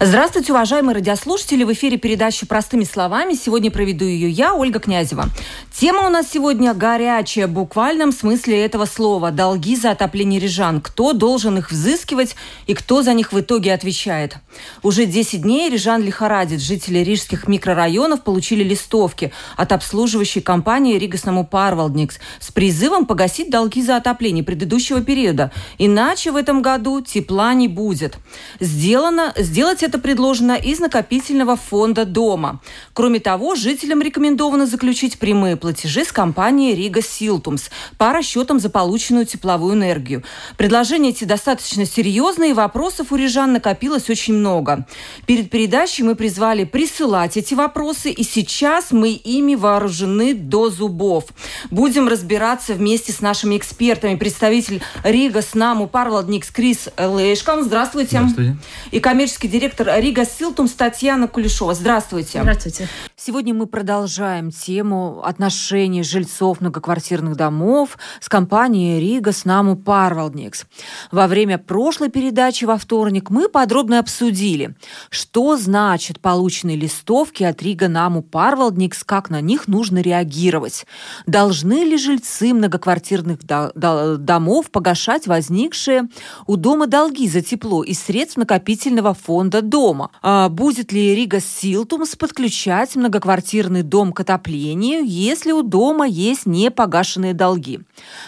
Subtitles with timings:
[0.00, 1.62] Здравствуйте, уважаемые радиослушатели!
[1.62, 3.34] В эфире передача «Простыми словами».
[3.34, 5.28] Сегодня проведу ее я, Ольга Князева.
[5.72, 9.30] Тема у нас сегодня горячая, в буквальном смысле этого слова.
[9.30, 10.80] Долги за отопление рижан.
[10.80, 12.34] Кто должен их взыскивать
[12.66, 14.36] и кто за них в итоге отвечает?
[14.82, 16.60] Уже 10 дней рижан лихорадит.
[16.60, 23.96] Жители рижских микрорайонов получили листовки от обслуживающей компании Ригасному Парвалдникс с призывом погасить долги за
[23.96, 25.52] отопление предыдущего периода.
[25.78, 28.16] Иначе в этом году тепла не будет.
[28.58, 32.60] Сделано, сделать это предложено из накопительного фонда дома.
[32.92, 39.26] Кроме того, жителям рекомендовано заключить прямые платежи с компанией Рига Силтумс по расчетам за полученную
[39.26, 40.24] тепловую энергию.
[40.56, 44.86] Предложения эти достаточно серьезные, и вопросов у рижан накопилось очень много.
[45.26, 51.26] Перед передачей мы призвали присылать эти вопросы, и сейчас мы ими вооружены до зубов.
[51.70, 54.16] Будем разбираться вместе с нашими экспертами.
[54.16, 57.62] Представитель Рига с Наму Парвладникс Крис Лешком.
[57.62, 58.18] Здравствуйте.
[58.18, 58.56] Здравствуйте.
[58.90, 61.74] И коммерческий директор директор Рига Силтум Татьяна Кулешова.
[61.74, 62.40] Здравствуйте.
[62.42, 62.88] Здравствуйте.
[63.16, 70.66] Сегодня мы продолжаем тему отношений жильцов многоквартирных домов с компанией Rīgas namu pārvaldnieks.
[71.10, 74.74] Во время прошлой передачи во вторник мы подробно обсудили,
[75.10, 80.86] что значит полученные листовки от Rīgas namu pārvaldnieks, как на них нужно реагировать.
[81.26, 86.08] Должны ли жильцы многоквартирных домов погашать возникшие
[86.46, 90.10] у дома долги за тепло из средств накопительного фонда дома.
[90.22, 97.34] А будет ли Rīgas siltums подключать многоквартирный дом к отоплению, если у дома есть непогашенные
[97.34, 97.80] долги?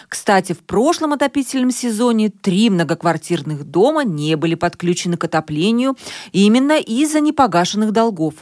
[0.09, 5.95] Кстати, в прошлом отопительном сезоне три многоквартирных дома не были подключены к отоплению
[6.31, 8.33] именно из-за непогашенных долгов.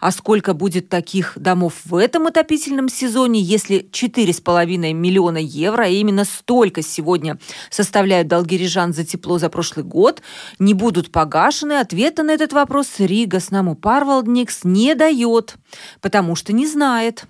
[0.00, 6.24] А сколько будет таких домов в этом отопительном сезоне, если 4,5 миллиона евро, а именно
[6.24, 7.38] столько сегодня
[7.70, 10.22] составляют долги рижан за тепло за прошлый год,
[10.58, 11.80] не будут погашены?
[11.80, 15.56] Ответа на этот вопрос Рига с Наму Парвалдникс не дает,
[16.00, 17.24] потому что не знает.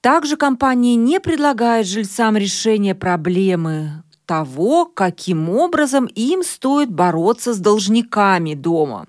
[0.00, 8.54] Также компания не предлагает жильцам решение проблемы того, каким образом им стоит бороться с должниками
[8.54, 9.06] дома.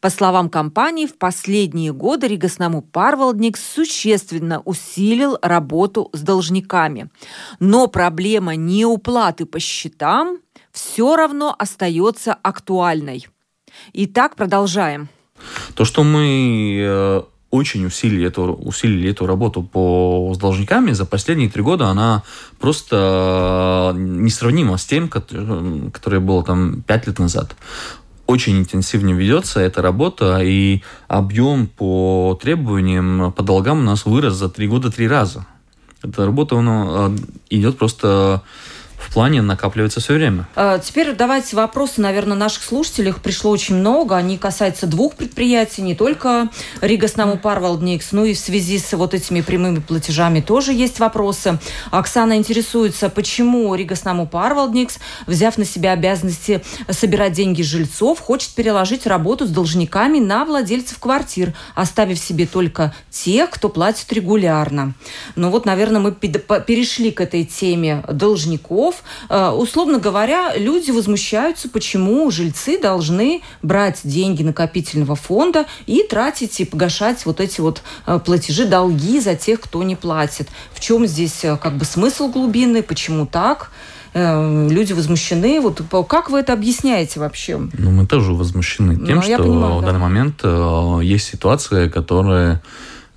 [0.00, 7.10] По словам компании, в последние годы Ригаснаму Парвалдник существенно усилил работу с должниками.
[7.58, 10.38] Но проблема неуплаты по счетам
[10.70, 13.26] все равно остается актуальной.
[13.92, 15.08] Итак, продолжаем.
[15.74, 21.50] То, что мы э, очень усилили эту, усилили эту работу по, с должниками за последние
[21.50, 22.22] три года, она
[22.60, 27.56] просто э, несравнима с тем, э, которое было там пять лет назад
[28.28, 34.50] очень интенсивно ведется эта работа, и объем по требованиям, по долгам у нас вырос за
[34.50, 35.46] три года три раза.
[36.02, 37.10] Эта работа она
[37.48, 38.42] идет просто
[38.98, 40.46] в плане накапливается все время.
[40.54, 43.10] А, теперь давайте вопросы, наверное, наших слушателей.
[43.10, 44.16] Их пришло очень много.
[44.16, 46.48] Они касаются двух предприятий, не только
[46.80, 51.58] Рига Снаму Парвалдникс, ну и в связи с вот этими прямыми платежами тоже есть вопросы.
[51.90, 59.06] Оксана интересуется, почему Рига Снаму Парвалдникс, взяв на себя обязанности собирать деньги жильцов, хочет переложить
[59.06, 64.94] работу с должниками на владельцев квартир, оставив себе только тех, кто платит регулярно.
[65.36, 69.02] Ну вот, наверное, мы перешли к этой теме должников, домов.
[69.28, 76.64] Э, условно говоря, люди возмущаются, почему жильцы должны брать деньги накопительного фонда и тратить и
[76.64, 80.48] погашать вот эти вот э, платежи, долги за тех, кто не платит.
[80.72, 83.70] В чем здесь э, как бы смысл глубины, почему так?
[84.14, 85.60] люди возмущены.
[85.60, 87.58] Вот как вы это объясняете вообще?
[87.58, 89.86] Ну, мы тоже возмущены тем, ну, что понимаю, в да.
[89.88, 90.42] данный момент
[91.04, 92.62] есть ситуация, которая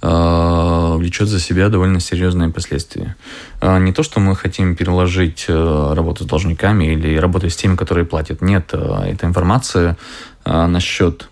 [0.01, 3.15] влечет за себя довольно серьезные последствия.
[3.61, 7.75] Э, не то, что мы хотим переложить э, работу с должниками или работать с теми,
[7.75, 8.41] которые платят.
[8.41, 9.97] Нет, эта информация
[10.43, 11.29] насчет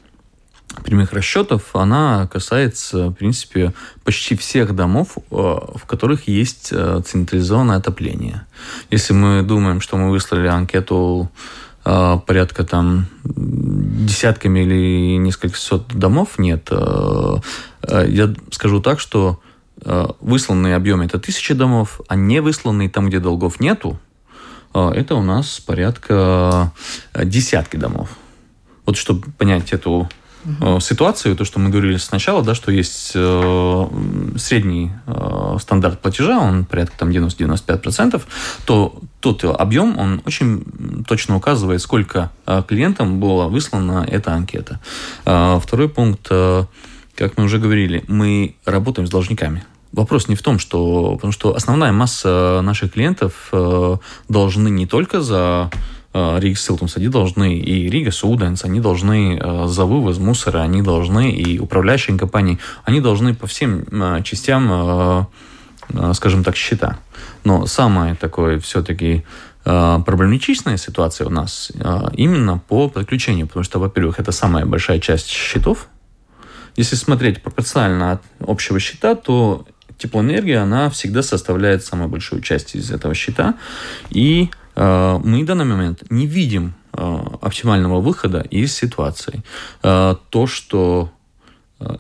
[0.84, 3.74] прямых расчетов, она касается, в принципе,
[4.04, 8.46] почти всех домов, в которых есть централизованное отопление.
[8.92, 11.32] Если мы думаем, что мы выслали анкету
[11.84, 16.70] порядка там десятками или несколько сот домов, нет.
[17.90, 19.40] Э, я скажу так, что
[19.84, 24.00] э, высланные объемы это тысячи домов, а не высланные там, где долгов нету,
[24.74, 26.72] э, это у нас порядка
[27.16, 28.10] десятки домов.
[28.86, 30.10] Вот чтобы понять эту
[30.46, 30.80] угу.
[30.80, 33.10] ситуацию, то, что мы говорили сначала, да, что есть
[34.42, 34.92] средний
[35.60, 38.20] стандарт платежа, он порядка там 90-95%,
[38.66, 42.32] то тот объем, он очень точно указывает, сколько
[42.68, 44.80] клиентам была выслана эта анкета.
[45.22, 46.32] Второй пункт,
[47.20, 49.64] как мы уже говорили, мы работаем с должниками.
[49.92, 51.16] Вопрос не в том, что...
[51.16, 53.52] Потому что основная масса наших клиентов
[54.30, 55.70] должны не только за
[56.14, 61.60] Рига Силтумс, они должны, и Рига Суденс, они должны за вывоз мусора, они должны, и
[61.60, 63.86] управляющие компании, они должны по всем
[64.24, 65.28] частям,
[66.14, 66.98] скажем так, счета.
[67.44, 69.24] Но самое такое все-таки
[69.64, 71.72] проблематичная ситуация у нас
[72.14, 75.90] именно по подключению, потому что, во-первых, это самая большая часть счетов.
[76.80, 79.66] Если смотреть пропорционально от общего счета, то
[79.98, 83.56] теплоэнергия, она всегда составляет самую большую часть из этого счета.
[84.10, 84.50] И
[84.80, 89.44] Э, мы в данный момент не видим э, оптимального выхода из ситуации.
[89.84, 91.12] Э, то, что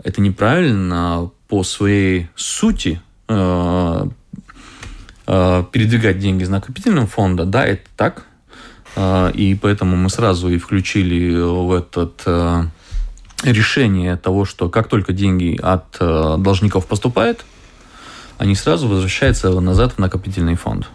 [0.03, 3.01] это неправильно по своей сути
[5.25, 8.25] передвигать деньги из накопительного фонда, да, это так.
[9.35, 12.25] И поэтому мы сразу и включили в этот
[13.43, 17.45] решение того, что как только деньги от должников поступают,
[18.37, 20.89] они сразу возвращаются назад в накопительный фонд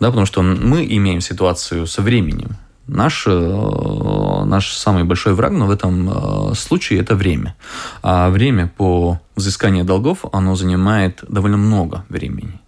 [0.00, 2.56] да, потому что мы имеем ситуацию со временем.
[2.86, 7.54] Наш, э, наш самый большой враг, но в этом э, случае это время.
[8.02, 12.60] А время по взысканию долгов, оно занимает довольно много времени.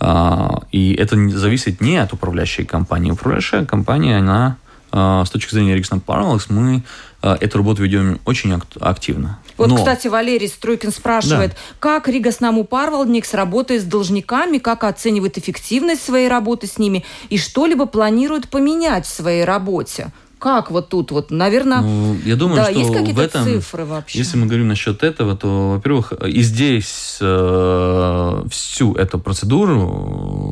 [0.00, 3.12] А, и это зависит не от управляющей компании.
[3.12, 4.56] Управляющая компания, она
[4.92, 6.84] с точки зрения Риксон Parallels мы
[7.32, 9.38] эту работу ведем очень активно.
[9.56, 9.76] Вот, Но...
[9.76, 11.56] кстати, Валерий Стройкин спрашивает, да.
[11.78, 17.38] как Рига Снаму Парвалдникс работает с должниками, как оценивает эффективность своей работы с ними и
[17.38, 20.12] что-либо планирует поменять в своей работе?
[20.44, 24.18] Как вот тут вот, наверное, ну, я думаю, да, что есть какие-то этом, цифры вообще?
[24.18, 30.43] Если мы говорим насчет этого, то, во-первых, и здесь э, всю эту процедуру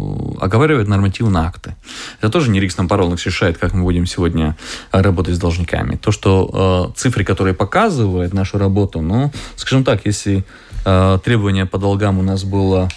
[0.42, 1.76] оговаривают нормативные акты.
[2.20, 4.56] Это тоже не Рикс Паролникс решает, как мы будем сегодня
[4.90, 5.96] работать с должниками.
[5.96, 10.44] То, что э, цифры, которые показывают нашу работу, ну, скажем так, если
[10.84, 12.88] э, требование по долгам у нас было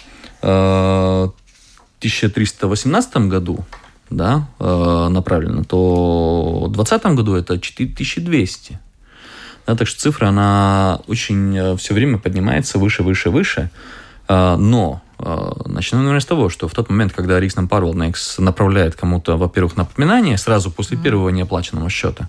[0.42, 3.64] э, в 1318 году,
[4.10, 8.78] да, э, направлено, то в 2020 году это 4200.
[9.66, 13.70] Да, так что цифра, она очень э, все время поднимается выше, выше, выше.
[14.28, 19.36] Э, но начнем, наверное, с того, что в тот момент, когда Рикснам Парвелнекс направляет кому-то,
[19.36, 22.28] во-первых, напоминание сразу после первого неоплаченного счета,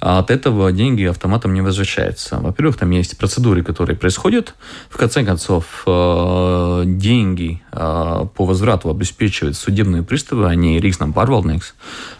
[0.00, 2.38] а от этого деньги автоматом не возвращаются.
[2.38, 4.54] Во-первых, там есть процедуры, которые происходят.
[4.90, 11.74] В конце концов, э, деньги по возврату обеспечивают судебные приставы, а не Рикснам Парвалдникс.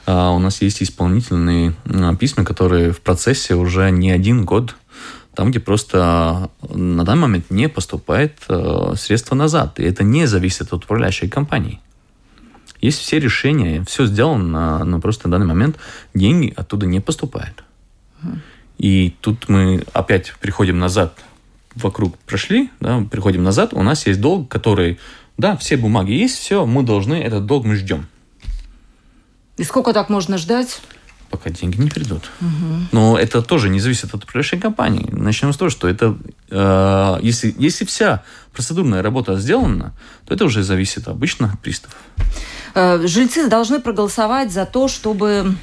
[0.07, 1.75] Э, у нас есть исполнительные
[2.19, 4.77] письма, которые в процессе уже не один год
[5.35, 9.79] там, где просто на данный момент не поступает э, средства назад.
[9.81, 11.81] И это не зависит от управляющей компании.
[12.81, 15.77] Есть все решения, все сделано, но просто на данный момент
[16.13, 17.65] деньги оттуда не поступают.
[18.79, 21.19] И тут мы опять приходим назад,
[21.75, 24.99] вокруг прошли, да, приходим назад, у нас есть долг, который,
[25.39, 28.07] да, все бумаги есть, все, мы должны, этот долг мы ждем.
[29.57, 30.81] И сколько так можно ждать?
[31.35, 32.31] Пока деньги не придут.
[32.41, 32.89] Угу.
[32.93, 35.09] Но это тоже не зависит от управляющей компании.
[35.11, 36.17] Начнем с того, что это,
[36.49, 38.23] э, если, если вся
[38.53, 39.93] процедурная работа сделана,
[40.27, 41.97] то это уже зависит обычно от приставов.
[42.75, 45.55] Э, жильцы должны проголосовать за то, чтобы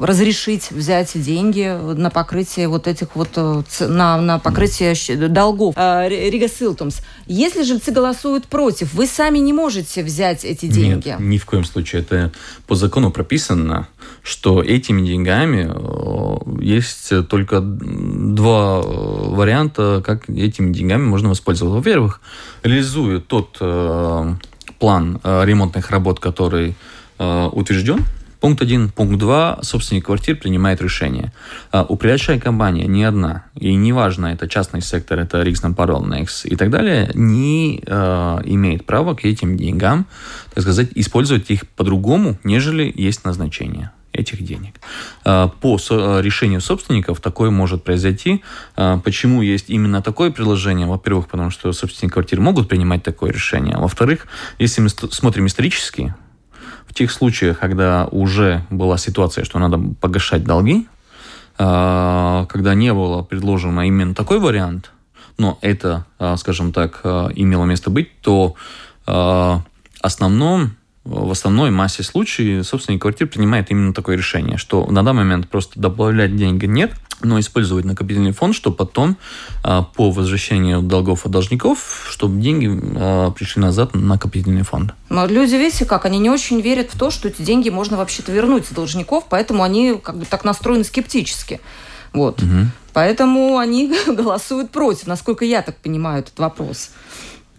[0.00, 4.94] разрешить взять деньги на покрытие вот этих вот э, на, на покрытие
[5.28, 5.74] долгов.
[5.76, 7.00] Э, Рига Силтумс.
[7.26, 11.08] Если жильцы голосуют против, вы сами не можете взять эти деньги.
[11.08, 12.02] Нет, ни в коем случае.
[12.02, 12.32] Это
[12.66, 13.86] по закону прописано,
[14.22, 15.70] что этими деньгами
[16.62, 21.76] есть только два варианта, как этими деньгами можно воспользоваться.
[21.76, 22.20] Во-первых,
[22.64, 23.58] реализуя тот
[24.78, 26.74] план э, ремонтных работ, который
[27.18, 28.04] э, утвержден.
[28.40, 28.90] Пункт один.
[28.90, 29.58] Пункт два.
[29.62, 31.32] Собственник квартир принимает решение.
[31.72, 36.70] Э, управляющая компания не одна, и неважно, это частный сектор, это Рикснам Паролнекс и так
[36.70, 40.06] далее, не э, имеет права к этим деньгам,
[40.54, 44.74] так сказать, использовать их по-другому, нежели есть назначение этих денег.
[45.24, 48.42] А, по решению собственников такое может произойти.
[48.76, 50.86] А, почему есть именно такое предложение?
[50.86, 53.76] Во-первых, потому что собственники квартир могут принимать такое решение.
[53.76, 54.26] Во-вторых,
[54.58, 56.14] если мы смотрим исторически,
[56.86, 60.88] в тех случаях, когда уже была ситуация, что надо погашать долги,
[61.58, 64.90] а, когда не было предложено именно такой вариант,
[65.36, 66.04] но это,
[66.36, 68.56] скажем так, имело место быть, то
[70.00, 70.77] основном
[71.08, 75.80] в основной массе случаев собственник квартир принимает именно такое решение, что на данный момент просто
[75.80, 79.16] добавлять деньги нет, но использовать накопительный фонд, чтобы потом
[79.64, 84.94] а, по возвращению долгов от должников, чтобы деньги а, пришли назад на накопительный фонд.
[85.08, 88.30] Но люди, видите, как, они не очень верят в то, что эти деньги можно вообще-то
[88.30, 91.60] вернуть с должников, поэтому они как бы так настроены скептически.
[92.12, 92.42] Вот.
[92.42, 92.66] Угу.
[92.92, 96.90] Поэтому они голосуют против, насколько я так понимаю этот вопрос.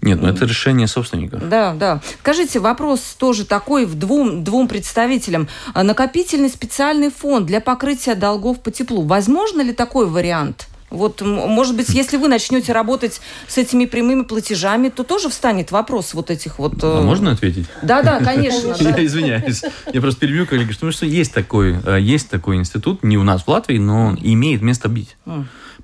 [0.01, 1.37] Нет, ну это решение собственника.
[1.37, 2.01] Да, да.
[2.21, 5.47] Скажите, вопрос тоже такой в двум, двум представителям.
[5.73, 9.03] А накопительный специальный фонд для покрытия долгов по теплу.
[9.03, 10.67] Возможно ли такой вариант?
[10.89, 16.13] Вот, может быть, если вы начнете работать с этими прямыми платежами, то тоже встанет вопрос
[16.13, 16.83] вот этих вот...
[16.83, 17.67] А можно ответить?
[17.83, 18.75] Да, да, конечно.
[18.79, 19.63] Я извиняюсь.
[19.93, 23.47] Я просто перебью коллеги, что есть такой, э, есть такой институт, не у нас в
[23.47, 25.15] Латвии, но имеет место быть.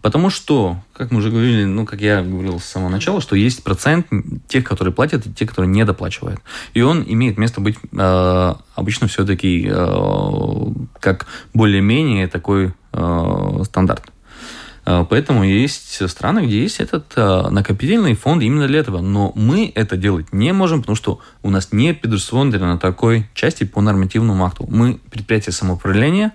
[0.01, 3.63] Потому что, как мы уже говорили, ну, как я говорил с самого начала, что есть
[3.63, 4.07] процент
[4.47, 6.39] тех, которые платят, и тех, которые не доплачивают.
[6.73, 10.65] И он имеет место быть э, обычно все-таки э,
[10.99, 14.11] как более-менее такой э, стандарт.
[14.85, 19.01] Э, поэтому есть страны, где есть этот э, накопительный фонд именно для этого.
[19.01, 23.81] Но мы это делать не можем, потому что у нас не предусмотрено такой части по
[23.81, 24.65] нормативному акту.
[24.69, 26.33] Мы предприятие самоуправления,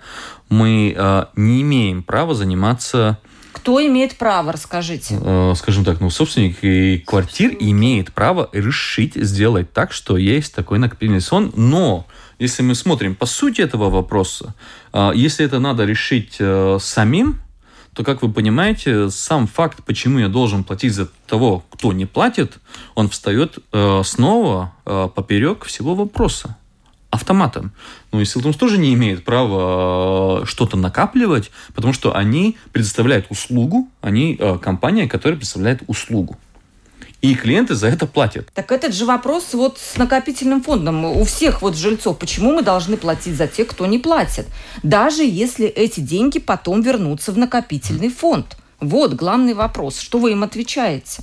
[0.49, 3.19] мы э, не имеем права заниматься
[3.52, 5.19] кто имеет право, расскажите?
[5.23, 10.78] Э, скажем так, ну, собственник и квартир имеет право решить сделать так, что есть такой
[10.78, 12.07] накопительный сон, но
[12.38, 14.54] если мы смотрим по сути этого вопроса,
[14.92, 17.40] э, если это надо решить э, самим,
[17.95, 22.59] то, как вы понимаете, сам факт, почему я должен платить за того, кто не платит,
[22.95, 23.59] он встает
[24.04, 26.57] снова поперек всего вопроса
[27.11, 27.73] автоматом.
[28.12, 33.88] Ну и Силтумс тоже не имеет права э, что-то накапливать, потому что они предоставляют услугу,
[34.00, 36.38] они э, компания, которая представляет услугу.
[37.21, 38.49] И клиенты за это платят.
[38.55, 42.19] Так этот же вопрос вот с накопительным фондом у всех вот жильцов.
[42.19, 44.47] Почему мы должны платить за тех, кто не платит?
[44.83, 48.57] Даже если эти деньги потом вернутся в накопительный фонд.
[48.81, 49.99] Вот главный вопрос.
[49.99, 51.23] Что вы им отвечаете?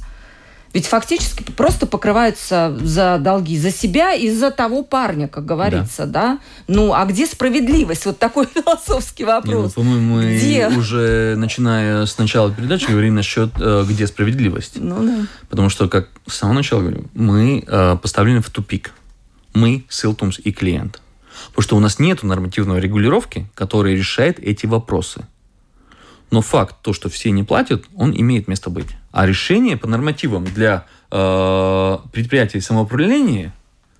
[0.73, 6.21] Ведь фактически просто покрываются за долги за себя и за того парня, как говорится, да?
[6.21, 6.39] да?
[6.67, 8.05] Ну, а где справедливость?
[8.05, 9.55] Вот такой философский вопрос.
[9.55, 10.67] Не, ну, по-моему, мы где?
[10.67, 14.73] уже начиная с начала передачи говорим насчет, э, где справедливость.
[14.75, 15.25] Ну да.
[15.49, 18.93] Потому что, как с самого начала говорю, мы э, поставлены в тупик.
[19.53, 21.01] Мы, Силтумс и клиент.
[21.49, 25.25] Потому что у нас нет нормативной регулировки, которая решает эти вопросы.
[26.29, 28.89] Но факт, то, что все не платят, он имеет место быть.
[29.17, 33.51] А решение по нормативам для э, предприятий самоуправления,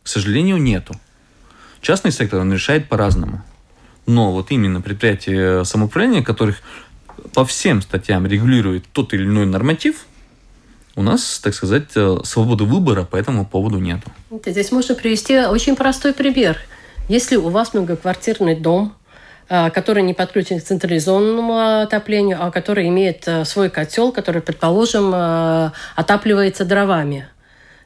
[0.03, 0.93] к сожалению, нету.
[1.81, 3.41] Частный сектор он решает по-разному.
[4.05, 6.57] Но вот именно предприятия самоуправления, которых
[7.33, 10.05] по всем статьям регулирует тот или иной норматив,
[10.95, 14.01] у нас, так сказать, э, свободы выбора по этому поводу нет.
[14.45, 16.59] Здесь можно привести очень простой пример.
[17.09, 18.93] Если у вас многоквартирный дом,
[19.47, 25.71] который не подключен к централизованному отоплению, а который имеет э, свой котел, который, предположим, э,
[25.95, 27.27] отапливается дровами.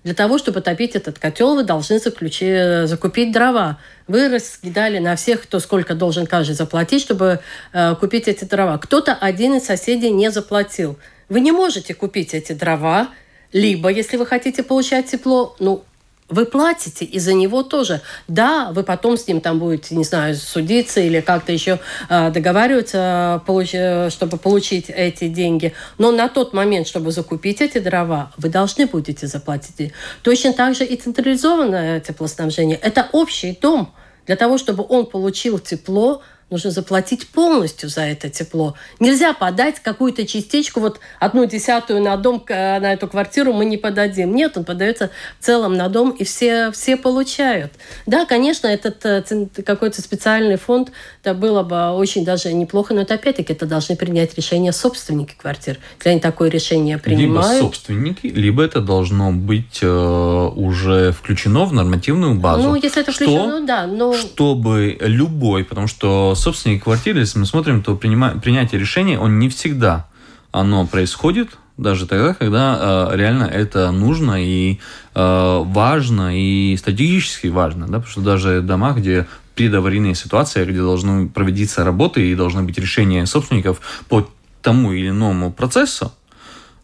[0.03, 3.77] Для того, чтобы топить этот котел, вы должны заключи, закупить дрова.
[4.07, 7.39] Вы раскидали на всех, кто сколько должен каждый заплатить, чтобы
[7.71, 8.79] э, купить эти дрова.
[8.79, 10.97] Кто-то один из соседей не заплатил.
[11.29, 13.09] Вы не можете купить эти дрова,
[13.53, 15.83] либо, если вы хотите получать тепло, ну,
[16.31, 18.01] вы платите и за него тоже.
[18.27, 23.43] Да, вы потом с ним там будете, не знаю, судиться или как-то еще э, договариваться,
[23.45, 25.73] получ- чтобы получить эти деньги.
[25.97, 29.93] Но на тот момент, чтобы закупить эти дрова, вы должны будете заплатить.
[30.23, 32.77] Точно так же и централизованное теплоснабжение.
[32.77, 33.93] Это общий дом.
[34.25, 38.75] Для того, чтобы он получил тепло, нужно заплатить полностью за это тепло.
[38.99, 44.35] Нельзя подать какую-то частичку, вот одну десятую на дом, на эту квартиру мы не подадим.
[44.35, 47.71] Нет, он подается в целом на дом, и все, все получают.
[48.05, 49.23] Да, конечно, этот э,
[49.65, 50.91] какой-то специальный фонд,
[51.23, 55.79] это было бы очень даже неплохо, но это опять-таки это должны принять решение собственники квартир.
[55.97, 57.53] Если они такое решение принимают...
[57.53, 62.69] Либо собственники, либо это должно быть э, уже включено в нормативную базу.
[62.69, 63.87] Ну, если это включено, что, да.
[63.87, 64.13] Но...
[64.13, 68.31] Чтобы любой, потому что собственник квартиры, если мы смотрим, то принима...
[68.31, 70.07] принятие решения, он не всегда
[70.51, 74.79] оно происходит, даже тогда, когда э, реально это нужно и
[75.15, 81.29] э, важно, и стратегически важно, да, потому что даже дома, где предаварийная ситуация, где должны
[81.29, 83.79] проводиться работы и должны быть решения собственников
[84.09, 84.29] по
[84.61, 86.11] тому или иному процессу,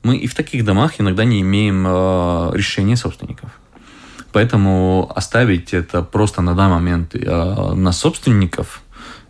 [0.04, 3.50] мы и в таких домах иногда не имеем э, решения собственников.
[4.32, 8.82] Поэтому оставить это просто на данный момент э, на собственников–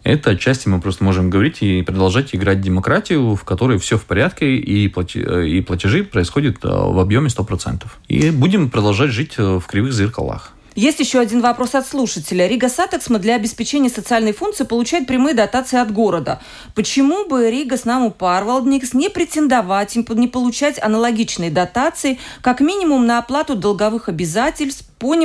[0.08, 4.56] это отчасти мы просто можем говорить и продолжать играть демократию, в которой все в порядке
[4.56, 7.84] и, и платежи происходят э, в объеме 100%.
[8.08, 10.54] И будем продолжать жить э, в кривых зеркалах.
[10.77, 12.46] Есть еще один вопрос от слушателя.
[12.46, 16.39] Rīgas satiksme для обеспечения социальной функции получает прямые дотации от города.
[16.75, 23.55] Почему бы Rīgas namu pārvaldnieks не претендовать, не получать аналогичные дотации, как минимум на оплату
[23.55, 25.15] долговых обязательств по,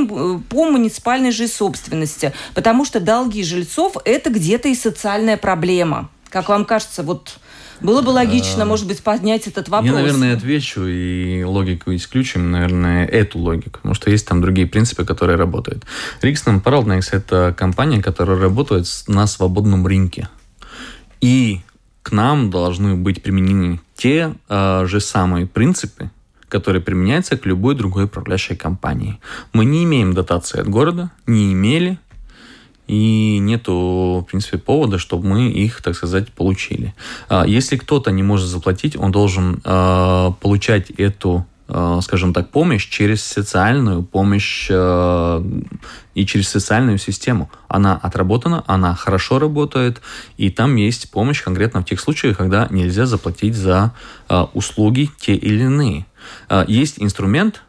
[0.49, 2.33] по муниципальной же собственности?
[2.55, 6.09] Потому что долги жильцов– это где-то и социальная проблема.
[6.31, 7.39] Как вам кажется, вот
[7.83, 9.91] было бы логично, может быть, поднять этот вопрос.
[9.91, 15.05] Я, наверное, отвечу и логику исключим, наверное, эту логику, потому что есть там другие принципы,
[15.05, 15.85] которые работают.
[16.21, 20.29] Рикстон Паралнекс– это компания, которая работает на свободном рынке.
[21.21, 21.61] И
[22.03, 26.11] к нам должны быть применены те э, же самые принципы,
[26.49, 29.19] которые применяются к любой другой управляющей компании.
[29.53, 31.99] Мы не имеем дотации от города, не имели
[32.87, 36.95] и нету, в принципе, повода, чтобы мы их, так сказать, получили.
[37.29, 42.87] А, если кто-то не может заплатить, он должен а, получать эту а, скажем так, помощь
[42.89, 47.51] через социальную помощь и через социальную систему.
[47.69, 50.03] Она отработана, она хорошо работает,
[50.37, 53.95] и там есть помощь конкретно в тех случаях, когда нельзя заплатить за
[54.53, 56.05] услуги те или иные.
[56.67, 57.63] Есть инструмент,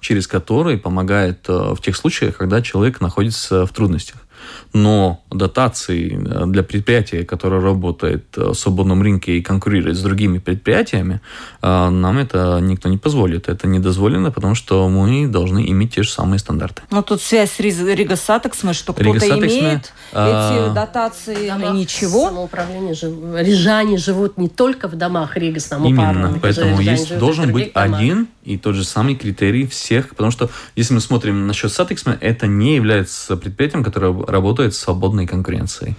[0.00, 4.27] через который помогает в тех случаях, когда человек находится в трудностях
[4.72, 11.20] но дотации э, для предприятия, которое работает в свободном рынке и конкурирует с другими предприятиями,
[11.62, 13.48] э, нам это никто не позволит.
[13.48, 16.82] Это не дозволено, потому что мы должны иметь те же самые стандарты.
[16.90, 20.68] Но тут связь с Rīgas satiksme, что кто-то имеет а...
[20.68, 22.28] эти дотации, а ничего.
[22.28, 23.12] Самоуправление жив...
[23.34, 27.98] Рижане живут не только в домах Rīgas Именно, поэтому есть, должен быть домах.
[27.98, 32.46] один и тот же самый критерий всех, потому что если мы смотрим насчет Satiksme, это
[32.46, 35.96] не является предприятием, которое работает в свободной конкуренции.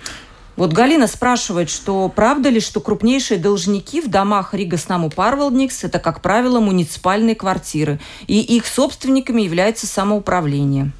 [0.56, 6.00] Вот Галина спрашивает, что правда ли, что крупнейшие должники в домах Rīgas namu pārvaldnieks– это,
[6.00, 10.92] как правило, муниципальные квартиры, и их собственниками является самоуправление?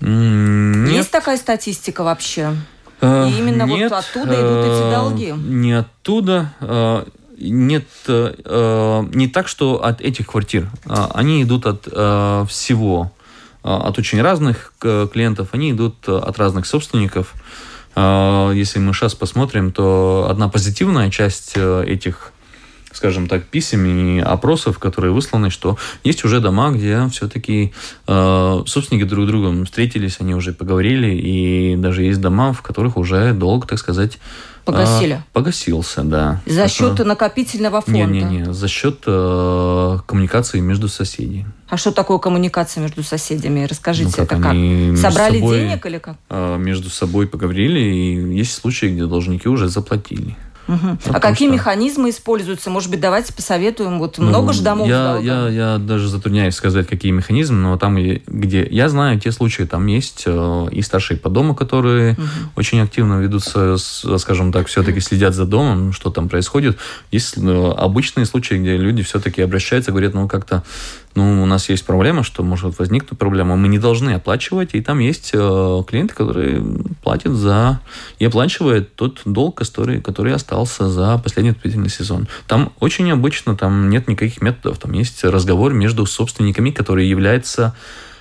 [0.00, 0.92] Нет.
[0.92, 2.54] Есть такая статистика вообще?
[3.00, 5.32] Э, и именно нет, вот оттуда идут эти э, долги?
[5.32, 7.06] Не оттуда.
[7.40, 10.70] Э, нет, не так, что от этих квартир.
[10.86, 11.84] Они идут от
[12.48, 13.12] всего
[13.62, 17.34] а, от очень разных клиентов, они идут от разных собственников.
[17.94, 22.32] А, если мы сейчас посмотрим, то одна позитивная часть э, этих
[22.92, 27.72] скажем так, писем и опросов, которые высланы, что есть уже дома, где все-таки
[28.06, 32.96] э, собственники друг с другом встретились, они уже поговорили, и даже есть дома, в которых
[32.96, 34.18] уже долг, так сказать,
[34.64, 35.12] Погасили?
[35.14, 36.40] А, погасился, да.
[36.46, 38.06] За счет накопительного фонда?
[38.06, 41.46] Не-не-не, за счет э, коммуникации между соседями.
[41.68, 43.64] А что такое коммуникация между соседями?
[43.64, 44.52] Расскажите, ну, как это как?
[44.98, 46.16] Собрали собой, денег или как?
[46.28, 50.36] Э, между собой поговорили, и есть случаи, где должники уже заплатили.
[50.70, 51.14] Угу.
[51.14, 51.54] А какие что...
[51.54, 52.70] механизмы используются?
[52.70, 53.98] Может быть, давайте посоветуем.
[53.98, 54.88] Вот ну, много же домов.
[54.88, 59.64] Я, я, я даже затрудняюсь сказать, какие механизмы, но там, где я знаю те случаи,
[59.64, 62.22] там есть э, и старшие по дому, которые угу.
[62.54, 63.76] очень активно ведутся,
[64.18, 66.78] скажем так, все-таки следят за домом, что там происходит.
[67.10, 70.62] Есть э, обычные случаи, где люди все-таки обращаются, говорят, ну как-то
[71.14, 75.00] ну, у нас есть проблема, что может возникнуть проблема, мы не должны оплачивать, и там
[75.00, 76.64] есть э, клиенты, которые
[77.02, 77.80] платят за
[78.18, 82.28] и оплачивают тот долг, который, который остался за последний отопительный сезон.
[82.46, 87.74] Там очень необычно, там нет никаких методов, там есть разговор между собственниками, которые являются Э,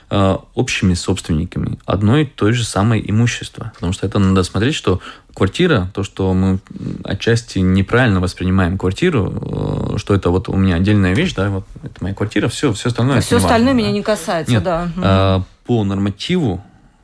[0.10, 3.72] общими собственниками одной и той же самой имущества.
[3.76, 5.02] Потому что это надо смотреть, что
[5.34, 6.60] квартира, то, что мы
[7.04, 11.94] отчасти неправильно воспринимаем квартиру, э, что это вот у меня отдельная вещь, да, вот это
[12.02, 13.20] моя квартира, все, все остальное.
[13.20, 13.94] А все остальное меня да.
[13.94, 14.92] не касается, Нет, да.
[14.98, 16.64] А, по нормативу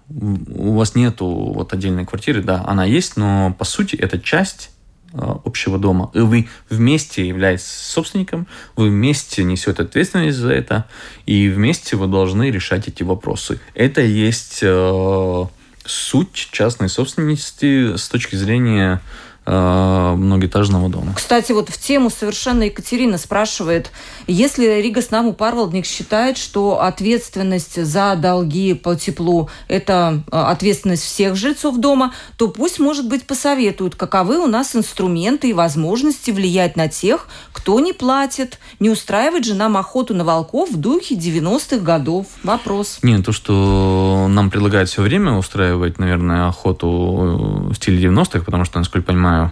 [0.10, 4.75] у вас нету вот отдельной квартиры, да, она есть, но по сути это часть Э,
[5.18, 6.12] общего дома.
[6.14, 10.86] И вы вместе являетесь собственником, вы вместе несете ответственность за это,
[11.26, 13.60] и вместе вы должны решать эти вопросы.
[13.74, 15.46] Это есть э,
[15.86, 19.02] суть частной собственности с точки зрения
[19.46, 21.14] многоэтажного дома.
[21.16, 23.92] Кстати, вот в тему совершенно Екатерина спрашивает,
[24.28, 31.04] если Рига с Снаму Парвалдник считает, что ответственность за долги по теплу– это э, ответственность
[31.04, 36.76] всех жильцов дома, то пусть, может быть, посоветуют, каковы у нас инструменты и возможности влиять
[36.76, 41.78] на тех, кто не платит, не устраивать же нам охоту на волков в духе 90-х
[41.78, 42.26] годов.
[42.44, 43.00] Вопрос.
[43.02, 48.80] Нет, то, что нам предлагают все время устраивать, наверное, охоту в стиле 90-х, потому что,
[48.80, 49.52] насколько я понимаю, понимаю,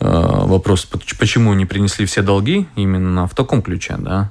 [0.00, 0.86] э, вопрос,
[1.18, 4.30] почему не принесли все долги именно в таком ключе, да.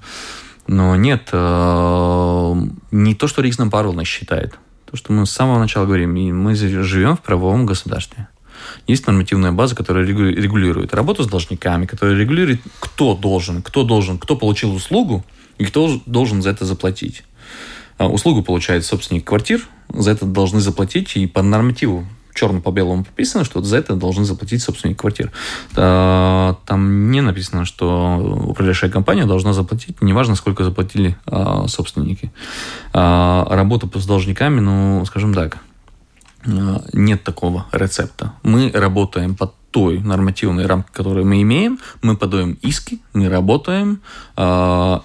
[0.68, 2.56] Но нет, э,
[2.92, 4.58] не то, что Рикснам Парловна считает.
[4.90, 8.28] То, что мы с самого начала говорим, мы живем в правовом государстве.
[8.88, 14.36] Есть нормативная база, которая регулирует работу с должниками, которая регулирует, кто должен, кто должен, кто
[14.36, 15.24] получил услугу
[15.60, 17.24] и кто должен за это заплатить.
[17.98, 19.62] А, услугу получает собственник квартир,
[19.94, 24.26] за это должны заплатить и по нормативу черным по белому прописано, что за это должны
[24.26, 25.32] заплатить собственники квартир.
[25.74, 32.32] Там не написано, что управляющая компания должна заплатить, неважно, сколько заплатили а, собственники.
[32.94, 35.58] А, работа с должниками, ну, скажем так,
[36.94, 38.34] нет такого рецепта.
[38.44, 44.02] Мы работаем под той нормативной рамки, которую мы имеем, мы подаем иски, мы работаем,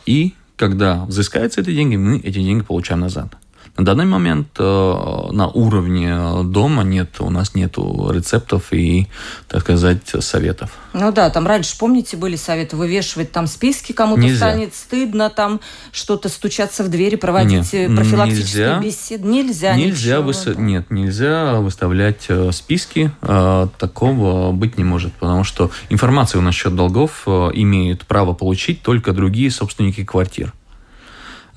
[0.06, 3.34] и когда взыскаются эти деньги, мы эти деньги получаем назад.
[3.80, 6.14] На данный момент э, на уровне
[6.44, 9.08] дома нет, у нас нет рецептов и,
[9.48, 10.72] так сказать, советов.
[10.92, 14.36] Ну да, там раньше, помните, были советы вывешивать там списки, кому-то нельзя.
[14.36, 15.62] станет стыдно, там
[15.92, 19.26] что-то стучаться в двери, проводить нет, профилактические нельзя, беседы.
[19.26, 20.44] Нельзя, нельзя выс...
[20.44, 20.54] да.
[20.56, 23.12] Нет, нельзя выставлять э, списки.
[23.22, 29.50] Э, такого быть не может, потому что информацию насчет долгов имеют право получить только другие
[29.50, 30.52] собственники квартир.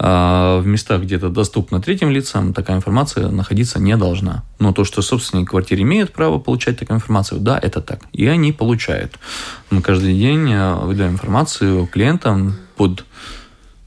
[0.05, 4.43] А в местах, где это доступно третьим лицам, такая информация находиться не должна.
[4.59, 8.01] Но то, что собственники квартир имеют право получать такую информацию, да, это так.
[8.11, 9.17] И они получают.
[9.69, 13.05] Мы каждый день э, выдаем информацию клиентам под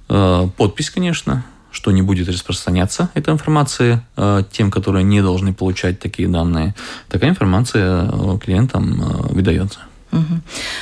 [0.08, 6.00] э, подпись, конечно, что не будет распространяться эта информация э, тем, которые не должны получать
[6.00, 6.74] такие данные.
[7.10, 9.80] Такая информация э, клиентам э, выдается.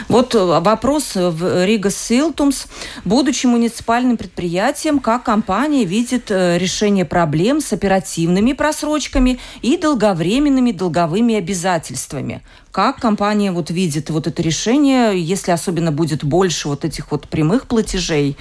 [0.09, 2.67] Вот э, вопрос в Рига Силтумс.
[3.05, 11.35] Будучи муниципальным предприятием, как компания видит э, решение проблем с оперативными просрочками и долговременными долговыми
[11.37, 12.43] обязательствами?
[12.75, 17.69] Как компания вот видит вот это решение, если особенно будет больше вот этих вот прямых
[17.69, 18.37] платежей?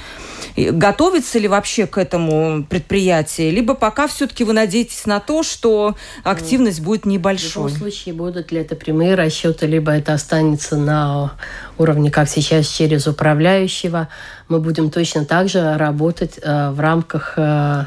[0.58, 3.52] Готовится ли вообще к этому предприятие?
[3.52, 7.66] Либо пока все-таки вы надеетесь на то, что активность будет небольшой?
[7.70, 11.34] В любом случае, будут ли это прямые расчеты, либо это останется на
[11.78, 14.08] уровне, как сейчас, через управляющего.
[14.50, 17.86] Мы будем точно так же работать э, в рамках э,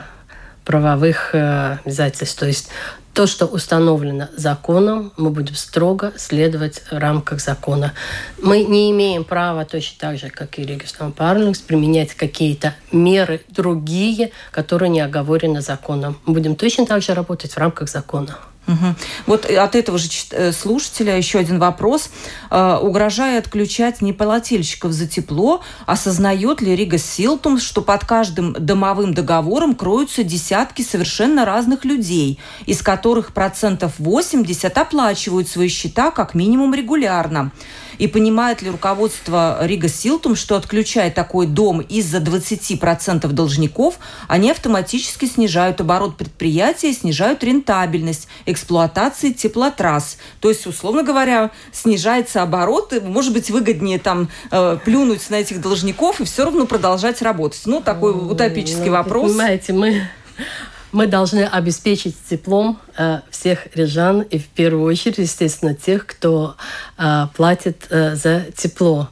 [0.65, 2.39] правовых э, обязательств.
[2.39, 2.69] То есть
[3.17, 7.95] то, что установлено законом, мы будем строго следовать в рамках закона.
[8.43, 14.33] Мы не имеем права точно так же, как и регистром парламент, применять какие-то меры другие,
[14.51, 16.19] которые не оговорены законом.
[16.27, 18.37] Мы будем точно так же работать в рамках закона.
[18.67, 18.95] Угу.
[19.27, 22.11] Вот от этого же э, слушателя еще один вопрос.
[22.51, 29.75] Э, угрожая отключать неплательщиков за тепло, осознает ли Рига Силтум, что под каждым домовым договором
[29.75, 37.53] кроются десятки совершенно разных людей, из которых процентов 80 оплачивают свои счета как минимум регулярно?
[37.99, 45.27] И понимает ли руководство Рига Силтум, что отключая такой дом из-за 20% должников, они автоматически
[45.27, 50.19] снижают оборот предприятия и снижают рентабельность эксплуатации теплотрасс.
[50.41, 55.61] То есть, условно говоря, снижается оборот, и, может быть, выгоднее там э, плюнуть на этих
[55.61, 57.63] должников и все равно продолжать работать.
[57.67, 59.31] Ну, такой утопический ну, вопрос.
[59.33, 60.09] Понимаете, мы
[60.97, 66.57] мы должны обеспечить теплом э, всех рижан и в первую очередь, естественно, тех, кто
[66.97, 69.11] э, платит э, за тепло.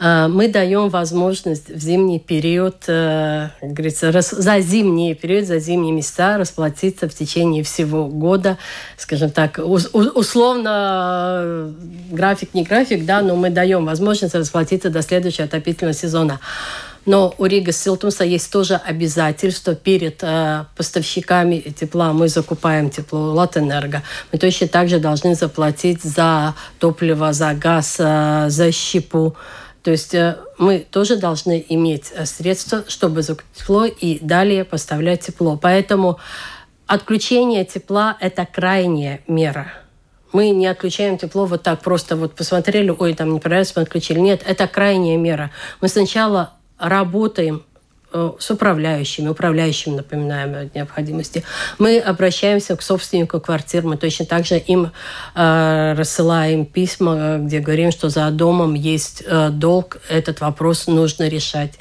[0.00, 7.14] Мы даем возможность в зимний период, говорится, за зимний период, за зимние места расплатиться в
[7.14, 8.58] течение всего года,
[8.96, 11.74] скажем так, ус, условно
[12.12, 16.38] график не график, да, но мы даем возможность расплатиться до следующего отопительного сезона.
[17.06, 22.12] Но у Рига Силтумса есть тоже обязательство перед э, поставщиками тепла.
[22.12, 24.02] Мы закупаем тепло Латэнерго.
[24.32, 29.36] Мы точно также должны заплатить за топливо, за газ, э, за щепу.
[29.84, 35.20] То есть э, мы тоже должны иметь э, средства, чтобы закупить тепло и далее поставлять
[35.20, 35.56] тепло.
[35.56, 36.18] Поэтому
[36.88, 39.72] отключение тепла– это крайняя мера.
[40.32, 44.18] Мы не отключаем тепло вот так, просто вот посмотрели, ой, там не понравилось, мы отключили.
[44.18, 45.52] Нет, это крайняя мера.
[45.80, 47.62] Мы сначала работаем
[48.12, 51.44] э, с управляющими, управляющим напоминаем о необходимости.
[51.78, 54.92] Мы обращаемся к собственнику квартир, мы точно так же им
[55.34, 61.74] э, рассылаем письма, где говорим, что за домом есть э, долг, этот вопрос нужно решать.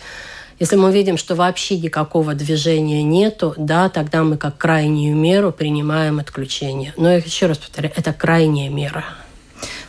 [0.57, 6.19] Если мы видим, что вообще никакого движения нету, да, тогда мы как крайнюю меру принимаем
[6.19, 6.93] отключение.
[6.95, 9.03] Но я еще раз повторяю, это крайняя мера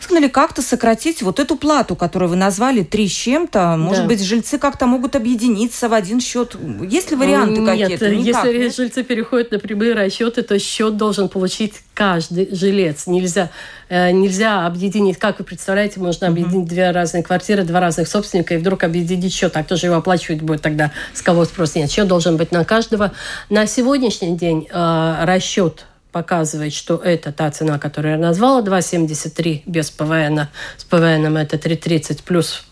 [0.06, 3.76] можно ли как-то сократить вот эту плату, которую вы назвали, три с чем-то?
[3.76, 4.08] Может да.
[4.08, 6.56] быть, жильцы как-то могут объединиться в один счет?
[6.88, 8.10] Есть ли варианты нет, какие-то?
[8.14, 8.76] Никак, если нет?
[8.76, 13.08] жильцы переходят на прямые расчеты, то счет должен получить каждый жилец.
[13.08, 13.50] Нельзя,
[13.88, 18.58] э, нельзя объединить, как вы представляете, можно объединить две разные квартиры, два разных собственника, и
[18.58, 19.54] вдруг объединить счет.
[19.54, 21.90] Так тоже его оплачивать будет тогда, с кого спрос нет.
[21.90, 23.10] Счет должен быть на каждого.
[23.50, 25.84] На сегодняшний день э, расчет
[26.16, 30.48] показывает, что это та цена, которую я назвала, 2,73 без ПВН.
[30.78, 32.64] С ПВН это 3,30 плюс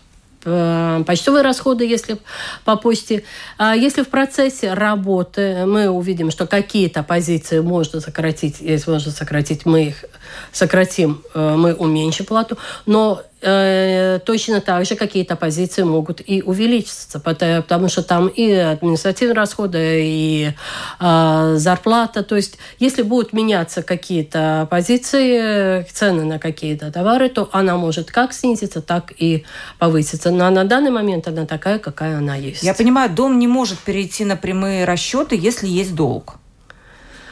[0.45, 2.17] э, почтовые расходы, если
[2.63, 3.23] по почте.
[3.59, 9.67] А если в процессе работы мы увидим, что какие-то позиции можно сократить, если можно сократить,
[9.67, 10.05] мы их
[10.51, 12.57] сократим, э, мы уменьшим плату.
[12.87, 20.01] Но точно так же какие-то позиции могут и увеличиться, потому что там и административные расходы,
[20.03, 20.51] и
[20.99, 22.23] э, зарплата.
[22.23, 28.33] То есть, если будут меняться какие-то позиции, цены на какие-то товары, то она может как
[28.33, 29.45] снизиться, так и
[29.79, 30.31] повыситься.
[30.31, 32.63] Но на данный момент она такая, какая она есть.
[32.63, 36.35] Я понимаю, дом не может перейти на прямые расчеты, если есть долг.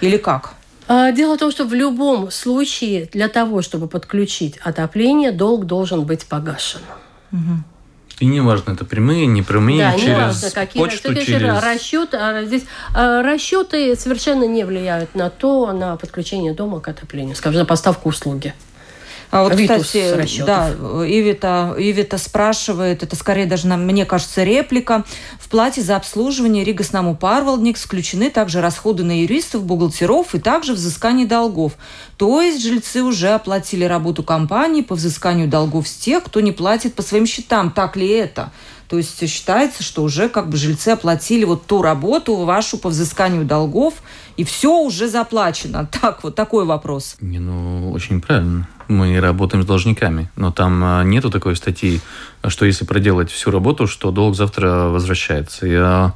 [0.01, 0.53] Или как?
[0.87, 6.03] А, дело в том, что в любом случае для того, чтобы подключить отопление, долг должен
[6.05, 6.81] быть погашен.
[7.31, 7.63] Угу.
[8.19, 11.63] И не важно, это прямые, не прямые, да, через важно, какие почту, через...
[11.63, 12.63] Расчет, а здесь
[12.95, 18.09] а, расчеты совершенно не влияют на то, на подключение дома к отоплению, скажем, на поставку
[18.09, 18.53] услуги.
[19.33, 25.05] А вот, Витус кстати, да, Ивита, Ивита спрашивает, это скорее даже, мне кажется, реплика.
[25.39, 30.73] В плате за обслуживание Рига Снаму Парвалдник включены также расходы на юристов, бухгалтеров и также
[30.73, 31.73] взыскание долгов.
[32.17, 36.93] То есть жильцы уже оплатили работу компании по взысканию долгов с тех, кто не платит
[36.93, 37.71] по своим счетам.
[37.71, 38.51] Так ли это?
[38.87, 43.43] То есть считается, что уже как бы жильцы оплатили вот ту работу вашу по взысканию
[43.43, 43.95] долгов,
[44.37, 45.89] и все уже заплачено.
[45.99, 47.15] Так, вот такой вопрос.
[47.19, 48.67] Не, ну, очень правильно.
[48.87, 52.01] Мы работаем с должниками, но там а, нету такой статьи,
[52.47, 55.67] что если проделать всю работу, что долг завтра возвращается.
[55.67, 56.13] Я,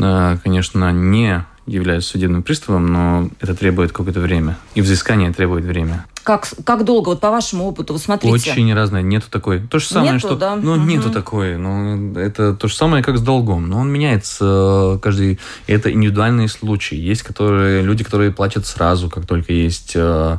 [0.00, 4.58] а, конечно, не являюсь судебным приставом, но это требует какое-то время.
[4.74, 6.06] И взыскание требует время.
[6.22, 8.50] Как, как долго, вот по вашему опыту, вы смотрите?
[8.50, 9.60] Очень разное, нету такой.
[9.60, 10.36] То же самое, нету, что...
[10.36, 10.56] Да?
[10.56, 10.80] Ну, угу.
[10.80, 11.58] нету такой.
[11.58, 13.68] Ну, это то же самое, как с долгом.
[13.68, 15.38] Но он меняется каждый...
[15.66, 16.96] Это индивидуальные случаи.
[16.96, 20.38] Есть которые, люди, которые платят сразу, как только есть э,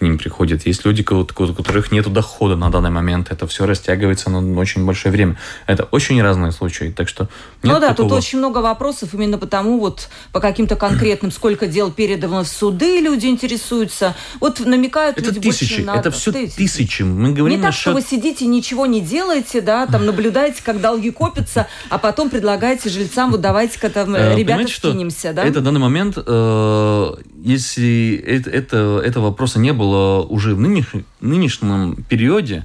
[0.00, 0.66] к ним приходят.
[0.66, 3.30] Есть люди, у которых нет дохода на данный момент.
[3.30, 5.36] Это все растягивается на очень большое время.
[5.66, 6.92] Это очень разные случаи.
[6.96, 7.28] Так что
[7.62, 8.08] ну да, такого...
[8.08, 13.00] тут очень много вопросов именно потому, вот по каким-то конкретным, сколько дел передано в суды,
[13.00, 14.16] люди интересуются.
[14.40, 15.96] Вот намекают это люди тысячи, на...
[15.96, 16.56] это все тысячи.
[16.56, 17.02] тысячи.
[17.02, 21.10] Мы говорим не так, что вы сидите, ничего не делаете, да, там наблюдаете, как долги
[21.10, 25.44] копятся, а потом предлагаете жильцам, вот давайте-ка там, э, ребята, скинемся, да?
[25.44, 32.02] Это данный момент, э, если это, это, этого вопроса не было уже в нынеш, нынешнем
[32.08, 32.64] периоде,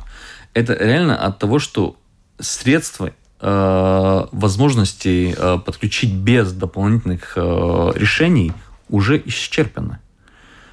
[0.53, 1.95] это реально от того, что
[2.39, 8.53] средства э, возможностей э, подключить без дополнительных э, решений
[8.89, 9.99] уже исчерпаны.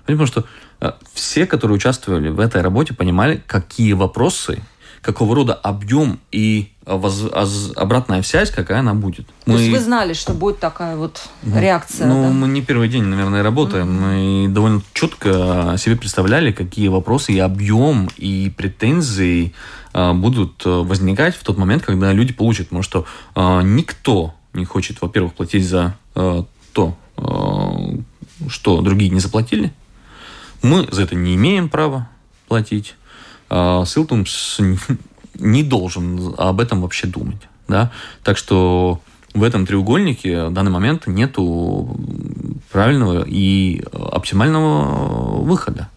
[0.07, 0.45] Потому что
[0.81, 4.62] э, все, которые участвовали в этой работе, понимали, какие вопросы
[5.03, 7.25] какого рода объем и воз,
[7.77, 9.27] обратная связь, какая она будет.
[9.27, 9.59] То мы...
[9.59, 12.07] есть вы знали, что будет такая вот реакция?
[12.07, 12.31] Ну, да?
[12.31, 13.88] мы не первый день, наверное, работаем.
[13.88, 14.47] Mm-hmm.
[14.47, 19.53] Мы довольно четко себе представляли, какие вопросы и объем, и претензии
[19.93, 22.69] э, будут э, возникать в тот момент, когда люди получат.
[22.69, 29.21] Потому что э, никто не хочет, во-первых, платить за э, то, э, что другие не
[29.21, 29.73] заплатили.
[30.62, 32.09] Мы за это не имеем права
[32.47, 32.95] платить.
[33.55, 34.61] А, Силтумс
[35.38, 37.43] не должен об этом вообще думать.
[37.69, 37.93] Да?
[38.25, 39.01] Так что
[39.35, 42.01] в этом треугольнике в данный момент нету
[42.71, 45.91] правильного и оптимального выхода.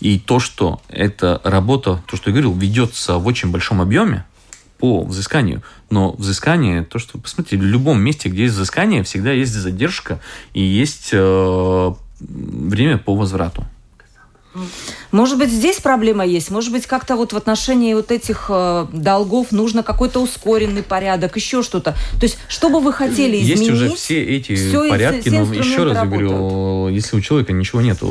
[0.00, 4.24] И то, что эта работа, то, что я говорил, ведется в очень большом объеме
[4.78, 9.52] по взысканию, но взыскание, то, что, посмотрите, в любом месте, где есть взыскание, всегда есть
[9.52, 10.20] задержка
[10.52, 13.64] и есть э, время по возврату.
[15.12, 16.50] Может быть, здесь проблема есть?
[16.50, 21.62] Может быть, как-то вот в отношении вот этих э, долгов нужно какой-то ускоренный порядок, еще
[21.62, 21.92] что-то?
[21.92, 23.58] То есть, что бы вы хотели изменить?
[23.60, 26.30] Есть уже все эти все порядки, но еще раз работают.
[26.30, 28.06] говорю, если у человека ничего нету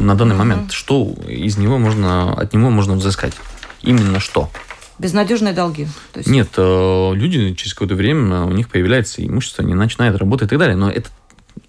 [0.00, 0.38] на данный uh-huh.
[0.38, 3.34] момент, что из него можно, от него можно взыскать?
[3.82, 4.50] Именно что?
[4.98, 5.86] Безнадежные долги.
[6.12, 6.28] То есть...
[6.28, 10.58] Нет, э, люди через какое-то время у них появляется имущество, они начинают работать и так
[10.60, 10.76] далее.
[10.76, 11.08] Но это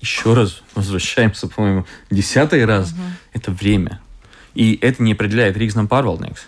[0.02, 3.02] еще раз возвращаемся, по-моему, десятый раз, угу.
[3.34, 4.02] это время.
[4.54, 6.46] И это не определяет Ригзнам Парвалдникс.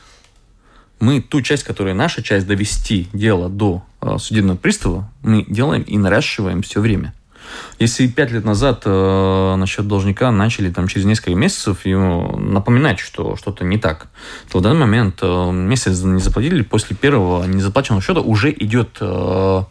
[0.99, 5.97] Мы ту часть, которая наша часть, довести дело до э, судебного пристава, мы делаем и
[5.97, 7.13] наращиваем все время.
[7.79, 13.35] Если пять лет назад э, насчет должника начали там через несколько месяцев ему напоминать, что
[13.35, 14.07] что-то не так,
[14.51, 19.63] то в данный момент э, месяц не заплатили, после первого незаплаченного счета уже идет Э,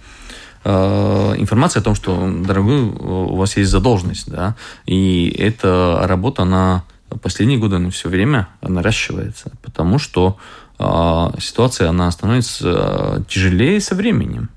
[0.65, 6.85] информация о том, что, дорогой, у вас есть задолженность, да, и эта работа, она
[7.23, 10.39] последние годы, она все время наращивается, потому что
[10.79, 14.51] э, ситуация, она становится э, тяжелее со временем.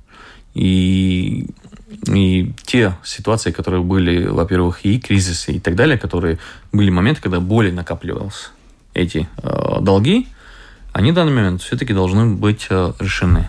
[0.54, 1.48] И,
[2.08, 6.40] и те ситуации, которые были, во-первых, и кризисы, и так далее, которые
[6.72, 8.50] были моменты, когда более накапливался
[8.94, 10.28] эти э, долги,
[10.94, 13.48] они в данный момент все-таки должны быть э, решены.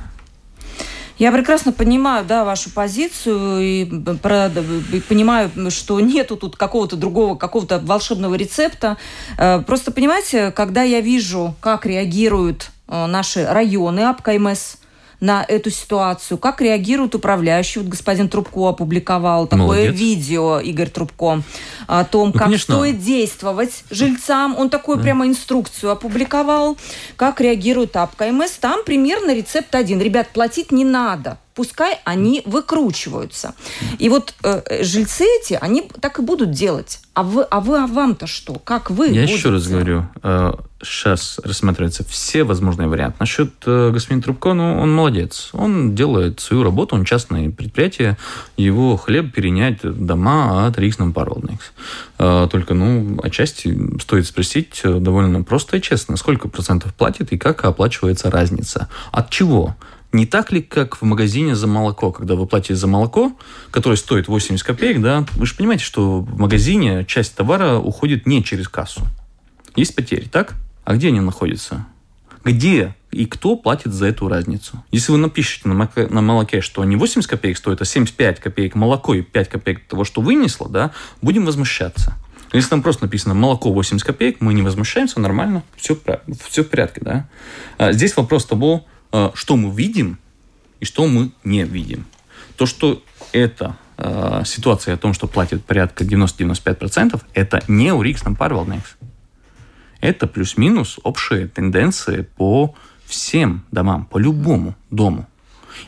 [1.19, 3.85] Я прекрасно понимаю, да, вашу позицию и,
[4.23, 4.51] про,
[4.93, 8.97] и понимаю, что нету тут какого-то другого, какого-то волшебного рецепта.
[9.37, 14.77] Э, просто понимаете, когда я вижу, как реагируют э, наши районы АПКМС,
[15.21, 16.39] на эту ситуацию?
[16.39, 17.81] Как реагирует управляющий?
[17.81, 19.95] Вот господин Трубко опубликовал такое Молодец.
[19.95, 21.43] видео, Игорь Трубко,
[21.87, 22.75] о том, ну, как конечно.
[22.75, 24.57] стоит действовать жильцам.
[24.57, 25.05] Он такую да.
[25.05, 26.77] прямо инструкцию опубликовал,
[27.17, 28.53] как реагирует АПК МС.
[28.53, 30.01] Там примерно рецепт один.
[30.01, 33.53] Ребят, платить не надо пускай они выкручиваются.
[33.99, 37.01] И вот э, жильцы эти, они так и будут делать.
[37.15, 38.61] А вы, а вы, а вам-то что?
[38.61, 39.09] Как вы?
[39.09, 39.35] Я будете?
[39.35, 40.53] еще раз говорю, э,
[40.83, 43.17] сейчас рассматриваются все возможные варианты.
[43.21, 45.51] Насчет э, господина Трубко, ну, он молодец.
[45.53, 48.17] Он делает свою работу, он частное предприятие,
[48.57, 50.77] его хлеб перенять дома от
[51.15, 51.73] Pārvaldnieks.
[52.19, 57.39] Э, только, ну, отчасти стоит спросить э, довольно просто и честно, сколько процентов платит и
[57.39, 58.89] как оплачивается разница.
[59.11, 59.77] От чего?
[60.13, 63.33] Не так ли, как в магазине за молоко, когда вы платите за молоко,
[63.71, 68.43] которое стоит 80 копеек, да, вы же понимаете, что в магазине часть товара уходит не
[68.43, 69.03] через кассу.
[69.77, 70.55] Есть потери, так?
[70.89, 71.87] А где они находятся?
[72.45, 74.83] Где и кто платит за эту разницу?
[74.91, 79.23] Если вы напишете на молоке, что не 80 копеек стоит, а 75 копеек молоко и
[79.23, 82.17] 5 копеек того, что вынесло, да, будем возмущаться.
[82.53, 85.99] Если там просто написано молоко 80 копеек, мы не возмущаемся, нормально, все,
[86.49, 87.29] все в порядке, да.
[87.77, 90.19] А здесь вопрос того, Э, что мы видим
[90.81, 92.07] и что мы не видим.
[92.57, 98.23] То, что это э, ситуация о том, что платят порядка 90-95%, это не у Рикс
[98.39, 98.97] Парвалнекс.
[100.01, 102.75] Это плюс-минус общие тенденции по
[103.07, 105.29] всем домам, по любому дому.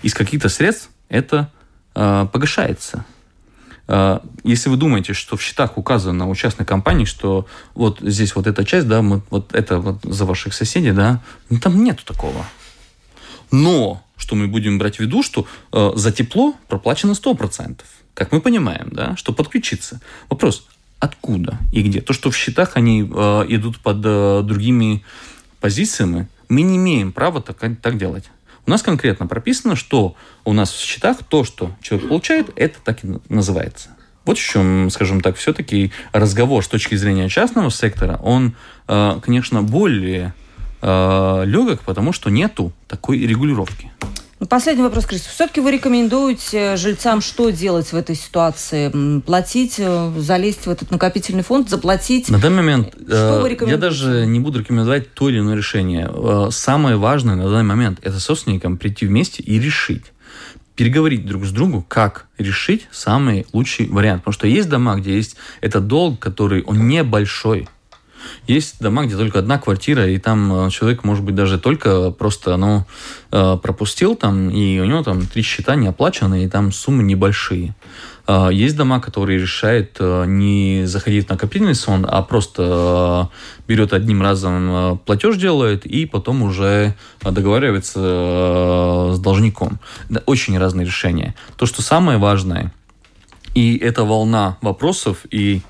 [0.03, 1.51] Из каких-то средств это
[1.95, 3.05] э, погашается.
[3.87, 8.47] Э, если вы думаете, что в счетах указано у частной компании, что вот здесь вот
[8.47, 12.45] эта часть, да, мы, вот это вот за ваших соседей, да, ну, там нету такого.
[13.51, 17.81] Но что мы будем брать в виду, что э, за тепло проплачено 100%.
[18.15, 20.01] Как мы понимаем, да, что подключиться.
[20.29, 20.67] Вопрос,
[21.01, 22.01] откуда и где?
[22.01, 23.05] То, что в счетах они э,
[23.49, 25.03] идут под э, другими
[25.61, 28.31] позициями, мы не имеем права так, так делать.
[28.67, 33.03] У нас конкретно прописано, что у нас в счетах то, что человек получает, это так
[33.05, 33.91] и называется.
[34.25, 38.55] Вот в чем, скажем так, все-таки разговор с точки зрения частного сектора, он,
[38.87, 40.35] э, конечно, более
[40.83, 43.91] э, легок, потому что нету такой регулировки.
[44.41, 45.21] Ну, последний вопрос, Крис.
[45.21, 49.21] Все-таки вы рекомендуете жильцам что делать в этой ситуации?
[49.21, 52.31] Платить, э, залезть в этот накопительный фонд, заплатить?
[52.31, 56.11] На данный момент что вы э, я даже не буду рекомендовать то или иное решение.
[56.11, 60.05] Э, самое важное на данный момент– это собственникам прийти вместе и решить
[60.75, 64.23] переговорить друг с другом, как решить самый лучший вариант.
[64.23, 67.69] Потому что есть дома, где есть этот долг, который он небольшой,
[68.47, 72.57] есть дома, где только одна квартира, и там э, человек, может быть, даже только просто
[72.57, 72.85] ну,
[73.31, 77.75] э, пропустил там, и у него там три счета не оплачены, и там суммы небольшие.
[78.27, 83.31] Э, есть дома, которые решают не заходить в накопительный сон, а просто
[83.69, 89.79] берет одним разом платеж делает и потом уже договаривается с должником.
[90.27, 91.35] Очень разные решения.
[91.57, 92.73] То, что самое важное,
[93.55, 95.63] и эта волна вопросов и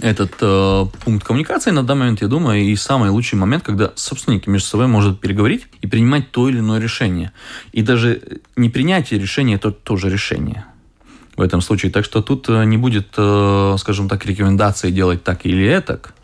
[0.00, 4.48] этот э, пункт коммуникации на данный момент, я думаю, и самый лучший момент, когда собственники
[4.48, 7.32] между собой могут переговорить и принимать то или иное решение.
[7.72, 8.20] И даже
[8.56, 10.64] не принятие решения– это тоже решение
[11.36, 11.92] в этом случае.
[11.92, 16.14] Так что тут э, не будет, э, скажем так, рекомендации делать так или этак,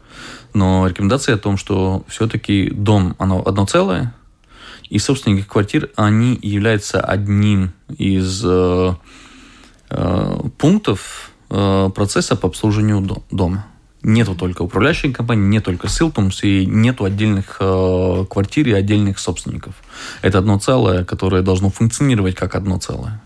[0.54, 4.14] но рекомендация о том, что все-таки дом, оно одно целое,
[4.88, 8.94] и собственники квартир, они являются одним из э,
[9.90, 13.66] э, пунктов, процесса по обслуживанию дома.
[14.02, 19.74] Нету только управляющей компании, не только Силтумс и нету отдельных э, квартир и отдельных собственников.
[20.22, 23.20] Это одно целое, которое должно функционировать как одно целое.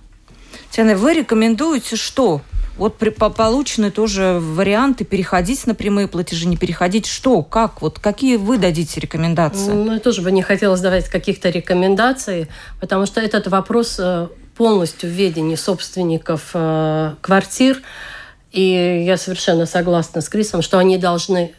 [0.71, 2.43] Татьяна, вы рекомендуете что?
[2.77, 7.07] Вот при, по, получены тоже варианты переходить на прямые платежи, не переходить.
[7.07, 9.71] Что, как, вот какие вы дадите рекомендации?
[9.71, 12.49] Ну, я тоже бы не хотела давать каких-то рекомендаций,
[12.81, 17.81] потому что этот вопрос э, полностью в ведении собственников э, квартир.
[18.55, 21.55] И я совершенно согласна с Крисом, что они должны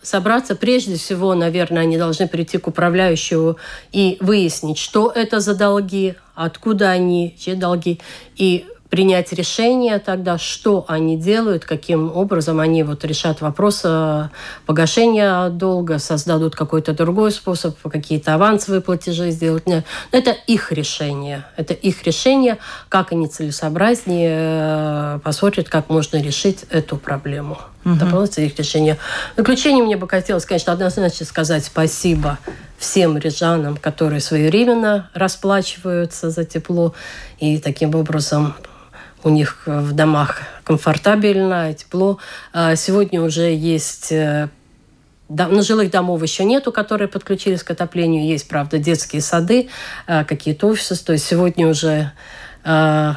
[0.00, 0.54] собраться.
[0.54, 3.56] Прежде всего, наверное, они должны прийти к управляющему
[3.90, 8.00] и выяснить, что это за долги, откуда они, чьи долги,
[8.36, 8.64] и
[8.96, 14.28] принять решение тогда, что они делают, каким образом они вот решат вопрос э,
[14.64, 19.66] погашения долга, создадут какой-то другой способ, какие-то авансовые платежи сделать.
[19.66, 21.44] Нет, это их решение.
[21.58, 22.56] Это их решение,
[22.88, 27.58] как они целесообразнее э, посмотрят, как можно решить эту проблему.
[27.84, 27.98] Угу.
[28.08, 28.96] Просто их решение.
[29.34, 32.38] В заключение мне бы хотелось, конечно, однозначно сказать спасибо
[32.78, 36.94] всем рижанам, которые своевременно расплачиваются за тепло,
[37.38, 38.54] и таким образом
[39.26, 42.18] у них в домах комфортабельно, тепло.
[42.52, 44.48] А сегодня уже есть э,
[45.28, 48.24] да, но жилых домов еще нету, которые подключились к отоплению.
[48.24, 49.68] Есть, правда, детские сады,
[50.06, 51.04] э, какие-то офисы.
[51.04, 52.12] То есть сегодня уже
[52.64, 53.12] э,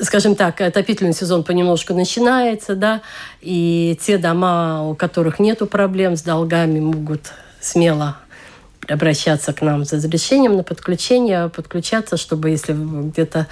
[0.00, 3.00] скажем так, отопительный сезон понемножку начинается, да,
[3.40, 8.16] и те дома, у которых нет проблем с долгами, могут смело
[8.88, 13.46] обращаться к нам за разрешением на подключение, подключаться, чтобы если где-то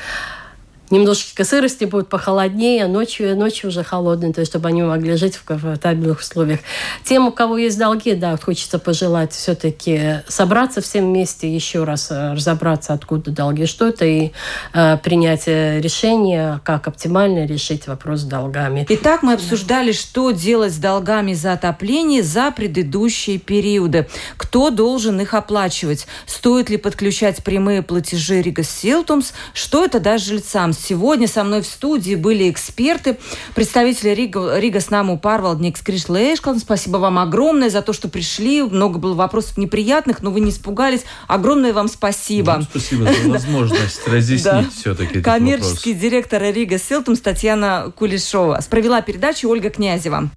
[0.91, 5.45] немножечко сырости будет похолоднее, ночью, ночью уже холодно, то есть чтобы они могли жить в
[5.45, 6.61] комфортабельных условиях.
[7.05, 12.33] Тем, у кого есть долги, да, хочется пожелать все-таки собраться всем вместе, еще раз э,
[12.33, 14.33] разобраться, откуда долги, что это, и
[14.73, 18.85] э, принять э, решение, как оптимально решить вопрос с долгами.
[18.89, 24.09] Итак, мы обсуждали, что делать с долгами за отопление за предыдущие периоды.
[24.37, 26.07] Кто должен их оплачивать?
[26.27, 29.33] Стоит ли подключать прямые платежи Rīgas siltums?
[29.55, 30.73] Что это даст жильцам?
[30.81, 33.19] Сегодня со мной в студии были эксперты,
[33.55, 36.59] представители Rīgas, Rīgas namu pārvaldnieks Криш Лейшкан.
[36.59, 38.63] Спасибо вам огромное за то, что пришли.
[38.63, 41.05] Много было вопросов неприятных, но вы не испугались.
[41.27, 42.57] Огромное вам спасибо.
[42.59, 48.61] Ну, спасибо за возможность разъяснить все-таки Коммерческий директор Рига Силтум Татьяна Кулешова.
[48.71, 50.31] Провела передачу Ольга Князева.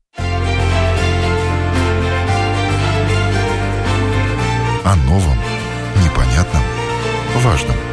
[4.86, 5.38] О новом,
[6.04, 6.64] непонятном,
[7.38, 7.76] важном–